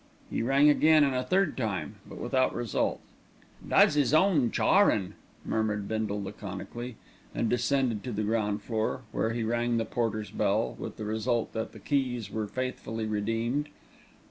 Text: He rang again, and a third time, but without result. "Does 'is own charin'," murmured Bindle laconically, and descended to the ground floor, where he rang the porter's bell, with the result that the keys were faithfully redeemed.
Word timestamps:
He 0.31 0.41
rang 0.41 0.67
again, 0.67 1.03
and 1.03 1.13
a 1.13 1.21
third 1.23 1.55
time, 1.55 1.97
but 2.09 2.17
without 2.17 2.55
result. 2.55 3.01
"Does 3.69 3.95
'is 3.95 4.15
own 4.15 4.49
charin'," 4.49 5.13
murmured 5.45 5.87
Bindle 5.87 6.23
laconically, 6.23 6.95
and 7.35 7.47
descended 7.47 8.03
to 8.05 8.11
the 8.11 8.23
ground 8.23 8.63
floor, 8.63 9.01
where 9.11 9.31
he 9.33 9.43
rang 9.43 9.77
the 9.77 9.85
porter's 9.85 10.31
bell, 10.31 10.75
with 10.79 10.97
the 10.97 11.05
result 11.05 11.53
that 11.53 11.71
the 11.71 11.79
keys 11.79 12.31
were 12.31 12.47
faithfully 12.47 13.05
redeemed. 13.05 13.69